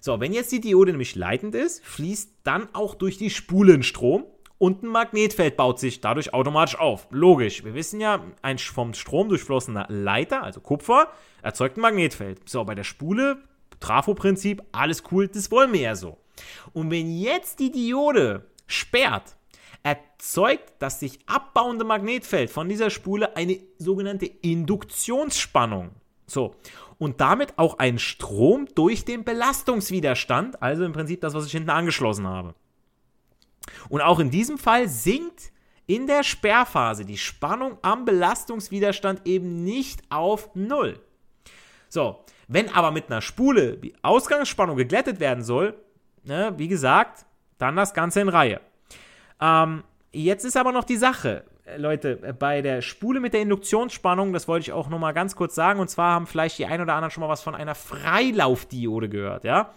[0.00, 4.24] So, wenn jetzt die Diode nämlich leitend ist, fließt dann auch durch die Spulen Strom
[4.58, 7.06] und ein Magnetfeld baut sich dadurch automatisch auf.
[7.10, 7.64] Logisch.
[7.64, 11.08] Wir wissen ja, ein vom Strom durchflossener Leiter, also Kupfer,
[11.42, 12.48] erzeugt ein Magnetfeld.
[12.48, 13.38] So, bei der Spule,
[13.80, 16.18] Trafo-Prinzip, alles cool, das wollen wir ja so.
[16.72, 19.36] Und wenn jetzt die Diode sperrt,
[19.82, 25.90] erzeugt das sich abbauende Magnetfeld von dieser Spule eine sogenannte Induktionsspannung.
[26.26, 26.56] So.
[26.98, 31.70] Und damit auch ein Strom durch den Belastungswiderstand, also im Prinzip das, was ich hinten
[31.70, 32.54] angeschlossen habe.
[33.88, 35.52] Und auch in diesem Fall sinkt
[35.86, 40.98] in der Sperrphase die Spannung am Belastungswiderstand eben nicht auf Null.
[41.88, 45.74] So, wenn aber mit einer Spule die Ausgangsspannung geglättet werden soll,
[46.24, 47.24] ne, wie gesagt,
[47.58, 48.60] dann das Ganze in Reihe.
[49.40, 53.42] Ähm, jetzt ist aber noch die Sache, äh, Leute, äh, bei der Spule mit der
[53.42, 56.80] Induktionsspannung, das wollte ich auch nochmal ganz kurz sagen, und zwar haben vielleicht die ein
[56.80, 59.72] oder anderen schon mal was von einer Freilaufdiode gehört, ja.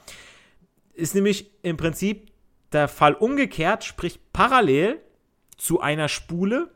[0.93, 2.32] Ist nämlich im Prinzip
[2.71, 4.99] der Fall umgekehrt, sprich parallel
[5.58, 6.69] zu einer Spule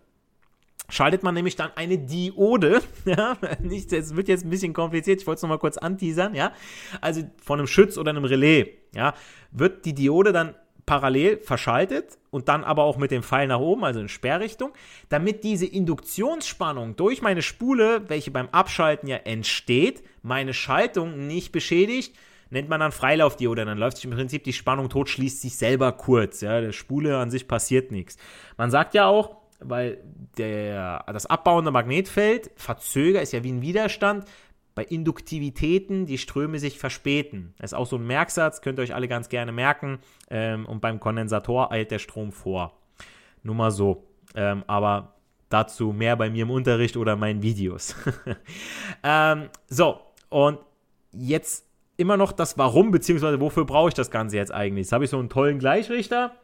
[0.89, 5.41] schaltet man nämlich dann eine Diode, es wird jetzt ein bisschen kompliziert, ich wollte es
[5.41, 6.53] nochmal kurz anteasern, ja,
[7.01, 9.13] also von einem Schütz oder einem Relais, ja,
[9.51, 13.85] wird die Diode dann parallel verschaltet und dann aber auch mit dem Pfeil nach oben,
[13.85, 14.73] also in Sperrrichtung,
[15.07, 22.15] damit diese Induktionsspannung durch meine Spule, welche beim Abschalten ja entsteht, meine Schaltung nicht beschädigt,
[22.49, 23.65] nennt man dann Freilaufdiode.
[23.65, 26.41] Dann läuft sich im Prinzip die Spannung tot, schließt sich selber kurz.
[26.41, 28.17] Ja, der Spule an sich passiert nichts.
[28.57, 29.99] Man sagt ja auch, weil
[30.37, 34.25] der, das abbauende Magnetfeld verzögert, ist ja wie ein Widerstand,
[34.75, 37.53] bei Induktivitäten die Ströme sich verspäten.
[37.59, 39.99] Das ist auch so ein Merksatz, könnt ihr euch alle ganz gerne merken.
[40.29, 42.79] Ähm, und beim Kondensator eilt der Strom vor.
[43.43, 44.07] Nur mal so.
[44.35, 45.13] Ähm, aber
[45.49, 47.95] dazu mehr bei mir im Unterricht oder meinen Videos.
[49.03, 50.57] ähm, so, und
[51.11, 51.67] jetzt
[52.03, 54.87] immer noch das Warum, beziehungsweise wofür brauche ich das Ganze jetzt eigentlich?
[54.87, 56.35] Jetzt habe ich so einen tollen Gleichrichter,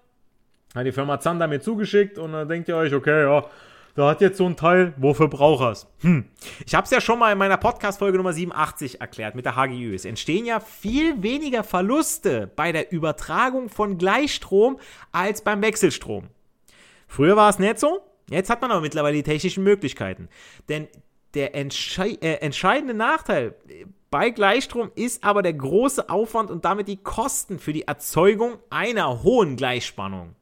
[0.74, 3.46] hat die Firma Zander mir zugeschickt und dann denkt ihr euch, okay, ja,
[3.96, 5.88] da hat jetzt so ein Teil, wofür braucht er es?
[6.00, 6.24] Hm.
[6.66, 9.94] Ich habe es ja schon mal in meiner Podcast-Folge Nummer 87 erklärt mit der HGÜ.
[9.94, 14.80] Es entstehen ja viel weniger Verluste bei der Übertragung von Gleichstrom
[15.12, 16.30] als beim Wechselstrom.
[17.08, 20.30] Früher war es nicht so, jetzt hat man aber mittlerweile die technischen Möglichkeiten.
[20.70, 20.88] Denn
[21.34, 23.56] der entschei äh, entscheidende Nachteil
[24.12, 29.24] bei Gleichstrom ist aber der große Aufwand und damit die Kosten für die Erzeugung einer
[29.24, 30.36] hohen Gleichspannung.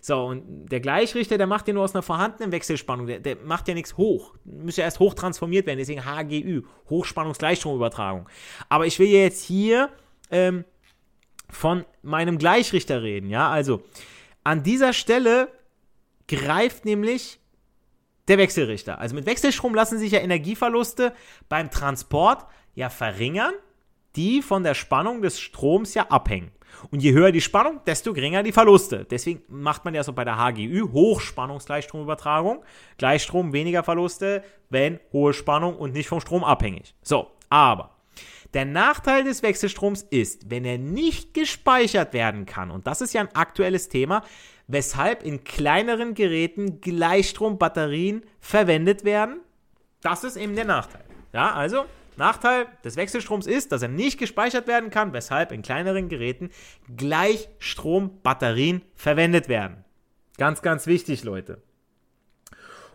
[0.00, 3.68] So, und der Gleichrichter, der macht ja nur aus einer vorhandenen Wechselspannung, der, der macht
[3.68, 4.34] ja nichts hoch.
[4.44, 8.28] Muss ja erst hoch transformiert werden, deswegen HGÜ, Hochspannungsgleichstromübertragung.
[8.68, 9.90] Aber ich will jetzt hier
[10.30, 10.64] ähm,
[11.50, 13.82] von meinem Gleichrichter reden, ja, also
[14.42, 15.48] an dieser Stelle
[16.28, 17.39] greift nämlich
[18.28, 18.98] der Wechselrichter.
[18.98, 21.12] Also mit Wechselstrom lassen sich ja Energieverluste
[21.48, 23.52] beim Transport ja verringern,
[24.16, 26.52] die von der Spannung des Stroms ja abhängen.
[26.90, 29.04] Und je höher die Spannung, desto geringer die Verluste.
[29.04, 32.64] Deswegen macht man ja so bei der HGÜ Hochspannungsgleichstromübertragung.
[32.96, 36.94] Gleichstrom weniger Verluste, wenn hohe Spannung und nicht vom Strom abhängig.
[37.02, 37.96] So, aber
[38.54, 43.20] der Nachteil des Wechselstroms ist, wenn er nicht gespeichert werden kann, und das ist ja
[43.20, 44.24] ein aktuelles Thema,
[44.70, 49.40] weshalb in kleineren Geräten Gleichstrombatterien verwendet werden.
[50.00, 51.04] Das ist eben der Nachteil.
[51.32, 51.84] Ja, also
[52.16, 56.50] Nachteil des Wechselstroms ist, dass er nicht gespeichert werden kann, weshalb in kleineren Geräten
[56.96, 59.84] Gleichstrombatterien verwendet werden.
[60.36, 61.60] Ganz, ganz wichtig, Leute.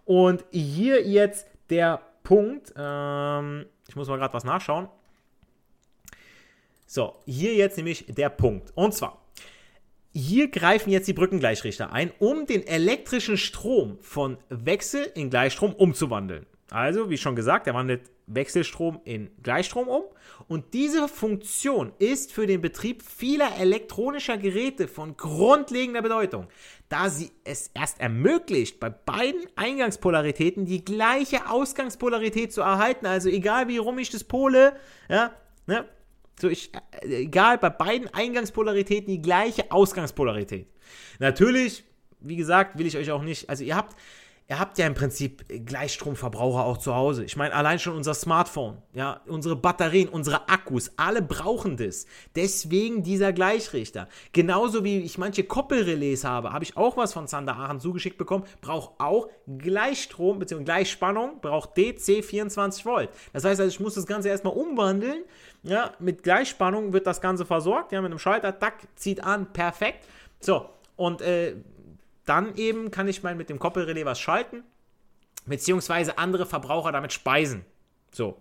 [0.05, 4.87] Und hier jetzt der Punkt, ähm, ich muss mal gerade was nachschauen.
[6.85, 8.71] So, hier jetzt nämlich der Punkt.
[8.75, 9.24] Und zwar,
[10.15, 16.45] hier greifen jetzt die Brückengleichrichter ein, um den elektrischen Strom von Wechsel in Gleichstrom umzuwandeln.
[16.71, 20.03] Also, wie schon gesagt, er wandelt Wechselstrom in Gleichstrom um.
[20.47, 26.47] Und diese Funktion ist für den Betrieb vieler elektronischer Geräte von grundlegender Bedeutung,
[26.89, 33.05] da sie es erst ermöglicht, bei beiden Eingangspolaritäten die gleiche Ausgangspolarität zu erhalten.
[33.05, 34.75] Also egal wie rum ich das pole,
[35.07, 35.33] ja,
[35.67, 35.85] ne,
[36.39, 36.71] so ich,
[37.01, 40.67] äh, egal, bei beiden Eingangspolaritäten die gleiche Ausgangspolarität.
[41.19, 41.83] Natürlich,
[42.19, 43.95] wie gesagt, will ich euch auch nicht, also ihr habt
[44.47, 47.23] ihr habt ja im Prinzip Gleichstromverbraucher auch zu Hause.
[47.23, 52.05] Ich meine, allein schon unser Smartphone, ja, unsere Batterien, unsere Akkus, alle brauchen das.
[52.35, 54.07] Deswegen dieser Gleichrichter.
[54.33, 58.45] Genauso wie ich manche Koppelrelais habe, habe ich auch was von Sander Aachen zugeschickt bekommen,
[58.61, 60.63] braucht auch Gleichstrom bzw.
[60.63, 63.09] Gleichspannung, braucht DC 24 Volt.
[63.33, 65.23] Das heißt also, ich muss das Ganze erstmal umwandeln.
[65.65, 70.05] Ja, mit Gleichspannung wird das Ganze versorgt, ja, mit einem Schalter, tack, zieht an, perfekt.
[70.39, 71.55] So, und äh,
[72.25, 74.63] dann eben kann ich mal mit dem Koppelrelais was schalten,
[75.47, 77.65] beziehungsweise andere Verbraucher damit speisen.
[78.11, 78.39] So.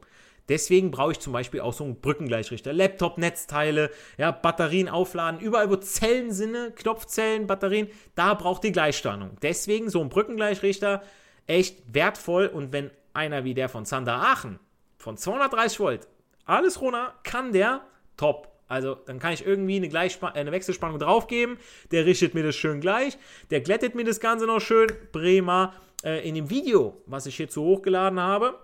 [0.50, 2.74] Deswegen brauche ich zum Beispiel auch so einen Brückengleichrichter.
[2.74, 9.38] Laptop, Netzteile, ja, Batterien aufladen, überall wo Zellen sind, Knopfzellen, Batterien, da braucht die Gleichspannung.
[9.40, 11.02] Deswegen so ein Brückengleichrichter
[11.46, 14.58] echt wertvoll und wenn einer wie der von Zander Aachen
[14.98, 16.08] von 230 Volt
[16.44, 17.82] alles runter kann der
[18.16, 18.48] top.
[18.68, 21.58] Also dann kann ich irgendwie eine, Gleichspa eine Wechselspannung draufgeben,
[21.90, 23.18] der richtet mir das schön gleich,
[23.50, 25.74] der glättet mir das Ganze noch schön, prima.
[26.02, 28.58] Äh, in dem Video, was ich hierzu hochgeladen habe,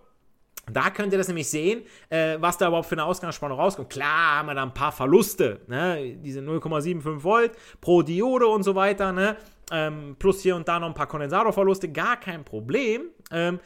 [0.72, 3.90] da könnt ihr das nämlich sehen, äh, was da überhaupt für eine Ausgangsspannung rauskommt.
[3.90, 6.16] Klar haben wir da ein paar Verluste, ne?
[6.16, 9.36] diese 0,75 Volt pro Diode und so weiter, ne?
[9.72, 13.02] Ähm, plus hier und da noch ein paar Kondensatorverluste, gar kein Problem.
[13.30, 13.60] Ähm,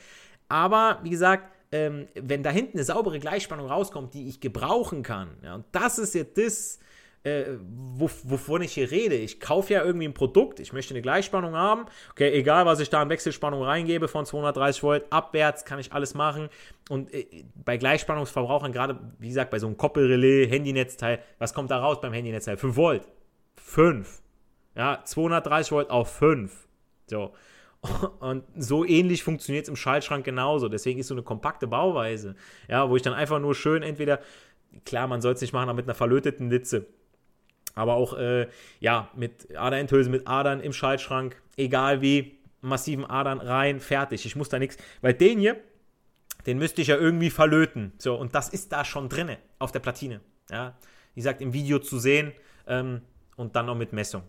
[0.49, 5.31] aber wie gesagt, ähm, wenn da hinten eine saubere Gleichspannung rauskommt, die ich gebrauchen kann,
[5.43, 6.79] ja, und das ist jetzt das,
[7.25, 9.17] äh, wovon ich hier rede.
[9.17, 11.87] Ich kaufe ja irgendwie ein Produkt, ich möchte eine Gleichspannung haben.
[12.13, 16.15] Okay, egal, was ich da an Wechselspannung reingebe von 230 Volt, abwärts kann ich alles
[16.15, 16.49] machen.
[16.91, 21.79] Und äh, bei Gleichspannungsverbrauchern, gerade wie gesagt, bei so einem Koppelrelais, Handynetzteil, was kommt da
[21.79, 22.57] raus beim Handynetzteil?
[22.57, 23.09] 5 Volt.
[23.57, 24.23] 5.
[24.77, 26.69] Ja, 230 Volt auf 5.
[27.09, 27.33] So.
[28.21, 30.69] Und so ähnlich funktioniert es im Schaltschrank genauso.
[30.69, 32.35] Deswegen ist so eine kompakte Bauweise,
[32.69, 34.21] ja, wo ich dann einfach nur schön entweder,
[34.85, 36.87] klar, man soll es nicht machen, aber mit einer verlöteten Litze.
[37.75, 38.49] Aber auch, äh,
[38.81, 44.25] ja, mit Aderenthülse, mit Adern im Schaltschrank, egal wie, massiven Adern rein, fertig.
[44.27, 45.57] Ich muss da nichts, weil den hier,
[46.47, 47.93] den müsste ich ja irgendwie verlöten.
[47.99, 50.21] So, und das ist da schon drinne auf der Platine.
[50.51, 50.77] Ja,
[51.15, 52.33] wie gesagt, im Video zu sehen
[52.67, 53.03] ähm,
[53.37, 54.23] und dann noch mit Messung.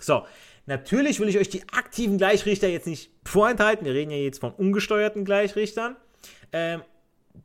[0.00, 0.24] So,
[0.66, 3.84] Natürlich will ich euch die aktiven Gleichrichter jetzt nicht vorenthalten.
[3.84, 5.96] Wir reden ja jetzt von ungesteuerten Gleichrichtern.
[6.52, 6.82] Ähm,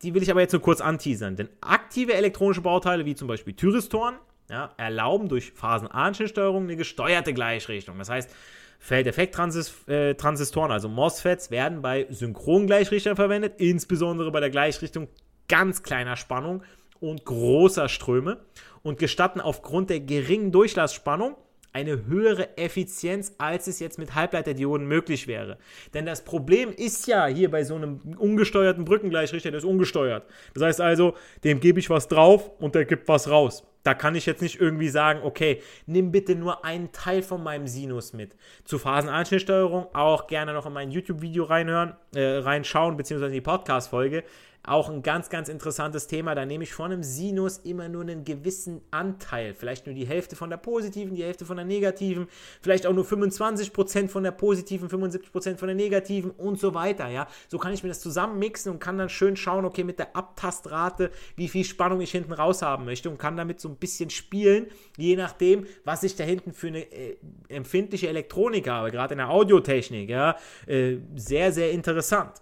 [0.01, 1.35] die will ich aber jetzt nur kurz anteasern.
[1.35, 4.15] Denn aktive elektronische Bauteile, wie zum Beispiel Thyristoren,
[4.49, 7.97] ja, erlauben durch Phasenanschnittsteuerung eine gesteuerte Gleichrichtung.
[7.99, 8.33] Das heißt,
[8.79, 15.09] Feldeffekt-Transistoren, also MOSFETs, werden bei Synchrongleichrichtern verwendet, insbesondere bei der Gleichrichtung
[15.49, 16.63] ganz kleiner Spannung
[17.01, 18.39] und großer Ströme
[18.81, 21.35] und gestatten aufgrund der geringen Durchlassspannung
[21.73, 25.57] eine höhere Effizienz, als es jetzt mit Halbleiterdioden möglich wäre.
[25.93, 30.25] Denn das Problem ist ja hier bei so einem ungesteuerten Brückengleichrichter, der ist ungesteuert.
[30.53, 33.63] Das heißt also, dem gebe ich was drauf und der gibt was raus.
[33.89, 37.65] Da kann ich jetzt nicht irgendwie sagen, okay, nimm bitte nur einen Teil von meinem
[37.65, 38.35] Sinus mit.
[38.63, 44.25] Zu Phasenanschnittsteuerung auch gerne noch in mein YouTube-Video reinhören, äh, reinschauen, beziehungsweise in die Podcast-Folge.
[44.69, 46.35] Auch ein ganz, ganz interessantes Thema.
[46.35, 49.53] Da nehme ich von einem Sinus immer nur einen gewissen Anteil.
[49.53, 52.27] Vielleicht nur die Hälfte von der positiven, die Hälfte von der negativen,
[52.61, 57.07] vielleicht auch nur 25% von der positiven, 75% von der negativen und so weiter.
[57.07, 57.27] Ja?
[57.47, 61.09] So kann ich mir das zusammenmixen und kann dann schön schauen, okay, mit der Abtastrate,
[61.37, 64.67] wie viel Spannung ich hinten raus haben möchte und kann damit so ein bisschen spielen,
[64.97, 69.29] je nachdem, was ich da hinten für eine äh, empfindliche Elektronik habe, gerade in der
[69.29, 70.09] Audiotechnik.
[70.09, 70.37] Ja?
[70.67, 72.33] Äh, sehr, sehr interessant.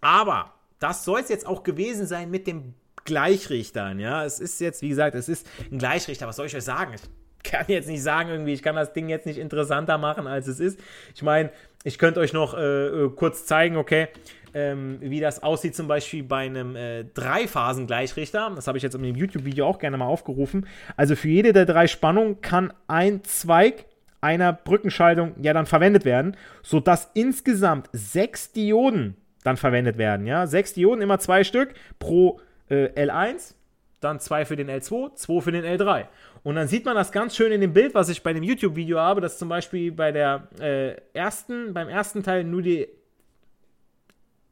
[0.00, 3.98] Aber das soll es jetzt auch gewesen sein mit dem Gleichrichtern.
[3.98, 6.26] Ja, es ist jetzt, wie gesagt, es ist ein Gleichrichter.
[6.26, 6.94] Was soll ich euch sagen?
[6.94, 10.46] Ich kann jetzt nicht sagen, irgendwie, ich kann das Ding jetzt nicht interessanter machen, als
[10.46, 10.78] es ist.
[11.14, 11.50] Ich meine,
[11.84, 14.08] ich könnte euch noch äh, äh, kurz zeigen, okay,
[14.52, 18.52] ähm, wie das aussieht, zum Beispiel bei einem äh, Dreiphasen-Gleichrichter.
[18.54, 20.66] Das habe ich jetzt in dem YouTube-Video auch gerne mal aufgerufen.
[20.96, 23.86] Also für jede der drei Spannungen kann ein Zweig
[24.20, 30.26] einer Brückenschaltung ja dann verwendet werden, sodass insgesamt sechs Dioden dann verwendet werden.
[30.26, 30.46] Ja?
[30.46, 33.54] Sechs Dioden, immer zwei Stück pro äh, L1,
[34.00, 36.06] dann zwei für den L2, zwei für den L3.
[36.42, 38.98] Und dann sieht man das ganz schön in dem Bild, was ich bei dem YouTube-Video
[38.98, 42.88] habe, dass zum Beispiel bei der äh, ersten, beim ersten Teil nur die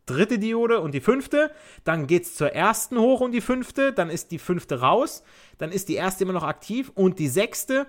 [0.08, 1.50] dritte Diode und die fünfte,
[1.84, 5.22] dann geht es zur ersten hoch und die fünfte, dann ist die fünfte raus,
[5.58, 6.90] dann ist die erste immer noch aktiv.
[6.94, 7.86] Und die sechste,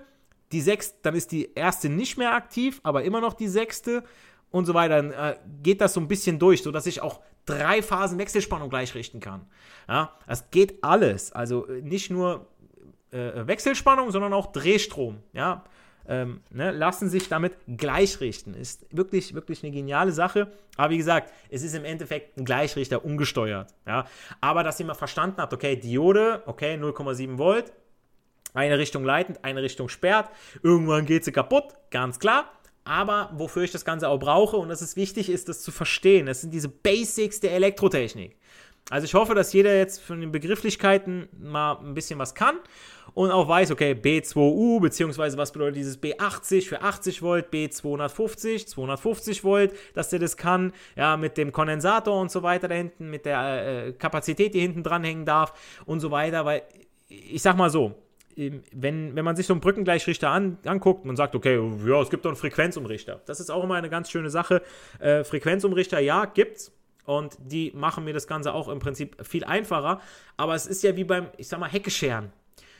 [0.52, 4.04] die sechste, dann ist die erste nicht mehr aktiv, aber immer noch die sechste
[4.50, 7.82] und so weiter, dann äh, geht das so ein bisschen durch, sodass ich auch drei
[7.82, 9.46] Phasen Wechselspannung gleichrichten kann.
[9.88, 11.32] Ja, das geht alles.
[11.32, 12.46] Also äh, nicht nur
[13.12, 15.18] äh, Wechselspannung, sondern auch Drehstrom.
[15.32, 15.64] Ja,
[16.08, 18.54] ähm, ne, lassen sich damit gleichrichten.
[18.54, 20.50] Ist wirklich, wirklich eine geniale Sache.
[20.76, 23.72] Aber wie gesagt, es ist im Endeffekt ein Gleichrichter ungesteuert.
[23.86, 24.06] Ja,
[24.40, 27.72] aber dass ihr mal verstanden habt, okay, Diode, okay, 0,7 Volt,
[28.54, 30.28] eine Richtung leitend, eine Richtung sperrt.
[30.62, 32.50] Irgendwann geht sie kaputt, ganz klar.
[32.84, 36.26] aber wofür ich das Ganze auch brauche und das ist wichtig ist, das zu verstehen.
[36.26, 38.36] Das sind diese Basics der Elektrotechnik.
[38.88, 42.56] Also ich hoffe, dass jeder jetzt von den Begrifflichkeiten mal ein bisschen was kann
[43.14, 49.44] und auch weiß, okay, B2U, beziehungsweise was bedeutet dieses B80 für 80 Volt, B250, 250
[49.44, 53.26] Volt, dass der das kann, ja, mit dem Kondensator und so weiter da hinten, mit
[53.26, 55.52] der äh, Kapazität, die hinten dranhängen darf
[55.86, 56.62] und so weiter, weil
[57.08, 57.94] ich sag mal so,
[58.36, 62.24] wenn, wenn man sich so einen Brückengleichrichter an, anguckt und sagt, okay, ja, es gibt
[62.24, 63.20] doch einen Frequenzumrichter.
[63.26, 64.62] Das ist auch immer eine ganz schöne Sache.
[64.98, 66.72] Äh, Frequenzumrichter, ja, gibt's.
[67.10, 70.00] Und die machen mir das Ganze auch im Prinzip viel einfacher.
[70.36, 72.30] Aber es ist ja wie beim, ich sag mal, Heckescheren.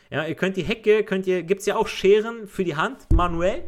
[0.09, 3.09] Ja, ihr könnt die Hecke, könnt ihr, gibt es ja auch Scheren für die Hand,
[3.13, 3.65] manuell.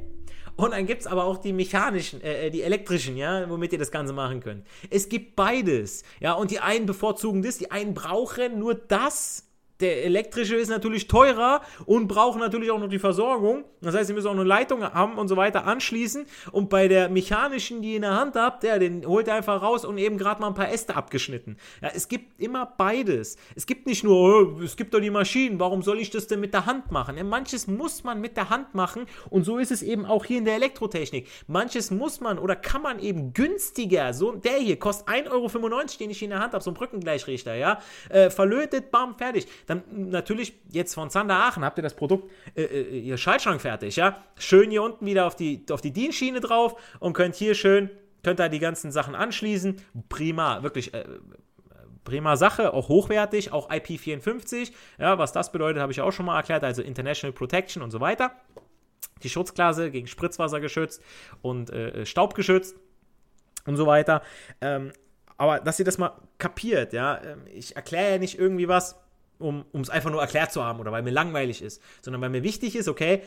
[0.55, 3.79] Und dann gibt es aber auch die mechanischen, äh, äh, die elektrischen, ja, womit ihr
[3.81, 4.64] das Ganze machen könnt.
[4.88, 6.05] Es gibt beides.
[6.20, 9.48] Ja, und die einen bevorzugen das, die einen brauchen nur das
[9.83, 13.64] der elektrische ist natürlich teurer und braucht natürlich auch noch die Versorgung.
[13.81, 16.25] Das heißt, ihr müsst auch eine Leitung haben und so weiter anschließen.
[16.53, 19.61] Und bei der mechanischen, die ihr in der Hand habt, der, den holt ihr einfach
[19.61, 21.57] raus und eben gerade mal ein paar Äste abgeschnitten.
[21.81, 23.37] Ja, es gibt immer beides.
[23.57, 26.40] Es gibt nicht nur, oh, es gibt doch die Maschinen, warum soll ich das denn
[26.40, 27.16] mit der Hand machen?
[27.16, 30.38] Ja, manches muss man mit der Hand machen und so ist es eben auch hier
[30.38, 31.27] in der Elektrotechnik.
[31.49, 36.11] Manches muss man oder kann man eben günstiger, so der hier kostet 1,95 Euro, den
[36.11, 40.54] ich in der Hand habe, so ein Brückengleichrichter, ja, äh, verlötet, bam, fertig dann natürlich
[40.70, 44.22] jetzt von Zander Aachen habt ihr das Produkt, äh, äh, ihr Schaltschrank fertig, ja.
[44.38, 47.90] Schön hier unten wieder auf die, auf die DIN-Schiene drauf und könnt hier schön,
[48.22, 49.80] könnt da die ganzen Sachen anschließen.
[50.08, 50.94] Prima, wirklich.
[50.94, 51.04] Äh,
[52.04, 54.72] prima Sache, auch hochwertig, auch IP54.
[54.98, 58.00] Ja, was das bedeutet, habe ich auch schon mal erklärt, also International Protection und so
[58.00, 58.32] weiter.
[59.22, 61.02] Die Schutzklasse gegen Spritzwasser geschützt
[61.42, 62.76] und äh, Staub geschützt
[63.66, 64.22] und so weiter.
[64.61, 64.92] Ähm,
[65.37, 69.02] aber dass ihr das mal kapiert, ja, ähm, ich erkläre ja nicht irgendwie was,
[69.38, 72.42] um es einfach nur erklärt zu haben oder weil mir langweilig ist, sondern weil mir
[72.42, 73.23] wichtig ist, okay,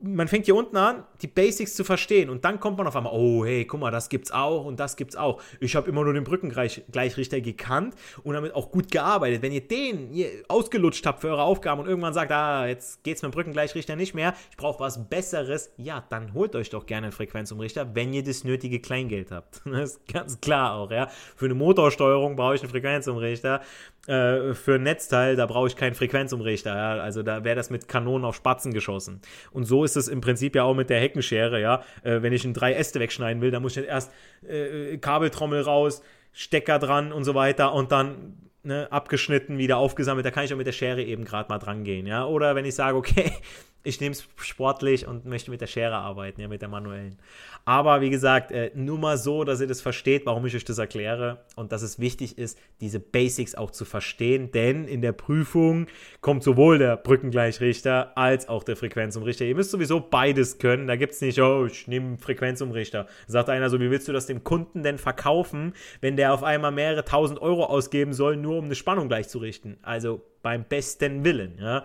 [0.00, 3.12] man fängt hier unten an, die Basics zu verstehen und dann kommt man auf einmal,
[3.14, 5.40] oh hey, guck mal, das gibt's auch und das gibt's auch.
[5.58, 9.40] Ich habe immer nur den Brückengleichrichter gekannt und damit auch gut gearbeitet.
[9.40, 13.22] Wenn ihr den ihr ausgelutscht habt für eure Aufgaben und irgendwann sagt, ah, jetzt geht's
[13.22, 17.06] mit dem Brückengleichrichter nicht mehr, ich brauche was Besseres, ja, dann holt euch doch gerne
[17.06, 19.62] einen Frequenzumrichter, wenn ihr das nötige Kleingeld habt.
[19.76, 21.08] Das ist ganz klar auch, ja.
[21.36, 23.60] Für eine Motorsteuerung brauche ich einen Frequenzumrichter.
[24.06, 26.76] Äh, für ein Netzteil, da brauche ich keinen Frequenzumrichter.
[26.76, 27.02] Ja?
[27.02, 29.20] Also da wäre das mit Kanonen auf Spatzen geschossen.
[29.50, 31.60] Und so ist es im Prinzip ja auch mit der Heckenschere.
[31.60, 31.82] Ja?
[32.02, 34.12] Äh, wenn ich in drei Äste wegschneiden will, dann muss ich erst
[34.46, 40.24] äh, Kabeltrommel raus, Stecker dran und so weiter und dann ne, abgeschnitten, wieder aufgesammelt.
[40.24, 42.06] Da kann ich auch mit der Schere eben gerade mal dran gehen.
[42.06, 42.26] Ja?
[42.26, 43.32] Oder wenn ich sage, okay,
[43.86, 47.18] ich nehme es sportlich und möchte mit der Schere arbeiten, ja, mit der manuellen.
[47.64, 50.78] Aber wie gesagt, äh, nur mal so, dass ihr das versteht, warum ich euch das
[50.78, 55.86] erkläre und dass es wichtig ist, diese Basics auch zu verstehen, denn in der Prüfung
[56.20, 59.44] kommt sowohl der Brückengleichrichter als auch der Frequenzumrichter.
[59.44, 60.86] Ihr müsst sowieso beides können.
[60.86, 63.06] Da gibt es nicht, oh, ich nehme einen Frequenzumrichter.
[63.26, 66.72] Sagt einer so, wie willst du das dem Kunden denn verkaufen, wenn der auf einmal
[66.72, 69.76] mehrere tausend Euro ausgeben soll, nur um eine Spannung gleichzurichten?
[69.82, 71.84] Also beim besten Willen, ja.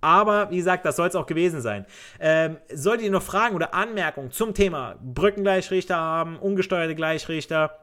[0.00, 1.86] Aber wie gesagt, das soll es auch gewesen sein.
[2.18, 7.76] Ähm, solltet ihr noch Fragen oder Anmerkungen zum Thema Brückengleichrichter haben, ungesteuerte Gleichrichter,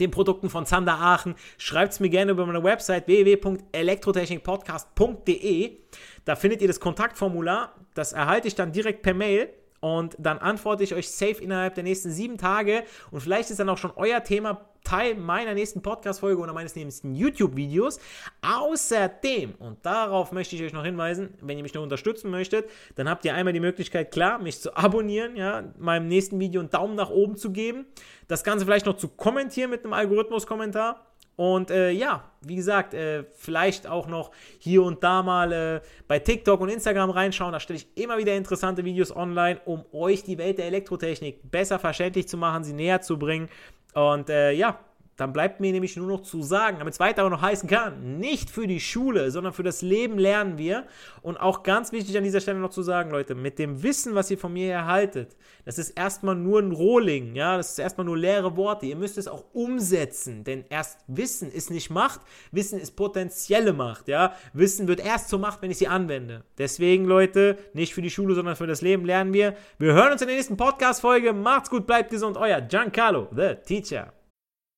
[0.00, 5.78] den Produkten von Zander Aachen, schreibt es mir gerne über meine Website www.elektrotechnikpodcast.de.
[6.24, 7.74] Da findet ihr das Kontaktformular.
[7.94, 9.50] Das erhalte ich dann direkt per Mail
[9.82, 13.68] und dann antworte ich euch safe innerhalb der nächsten sieben Tage und vielleicht ist dann
[13.68, 17.98] auch schon euer Thema Teil meiner nächsten Podcast-Folge oder meines nächsten YouTube-Videos.
[18.42, 23.08] Außerdem, und darauf möchte ich euch noch hinweisen, wenn ihr mich noch unterstützen möchtet, dann
[23.08, 26.94] habt ihr einmal die Möglichkeit, klar, mich zu abonnieren, ja, meinem nächsten Video einen Daumen
[26.94, 27.84] nach oben zu geben,
[28.28, 33.24] das Ganze vielleicht noch zu kommentieren mit einem Algorithmus-Kommentar und äh, ja, wie gesagt, äh,
[33.36, 37.52] vielleicht auch noch hier und da mal äh, bei TikTok und Instagram reinschauen.
[37.52, 41.78] Da stelle ich immer wieder interessante Videos online, um euch die Welt der Elektrotechnik besser
[41.78, 43.48] verständlich zu machen, sie näher zu bringen.
[43.94, 44.78] Und äh, ja,
[45.16, 48.18] dann bleibt mir nämlich nur noch zu sagen, damit es weiter auch noch heißen kann,
[48.18, 50.86] nicht für die Schule, sondern für das Leben lernen wir.
[51.20, 54.30] Und auch ganz wichtig an dieser Stelle noch zu sagen, Leute, mit dem Wissen, was
[54.30, 58.16] ihr von mir erhaltet, das ist erstmal nur ein Rohling, ja, das ist erstmal nur
[58.16, 58.86] leere Worte.
[58.86, 62.20] Ihr müsst es auch umsetzen, denn erst Wissen ist nicht Macht,
[62.50, 64.34] Wissen ist potenzielle Macht, ja.
[64.54, 66.44] Wissen wird erst zur Macht, wenn ich sie anwende.
[66.58, 69.54] Deswegen, Leute, nicht für die Schule, sondern für das Leben lernen wir.
[69.78, 71.32] Wir hören uns in der nächsten Podcast-Folge.
[71.32, 72.36] Macht's gut, bleibt gesund.
[72.36, 74.12] Euer Giancarlo, the Teacher.